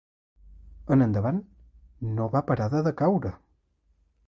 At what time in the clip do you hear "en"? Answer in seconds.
0.95-1.05